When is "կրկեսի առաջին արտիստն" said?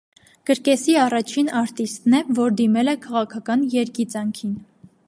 0.49-2.17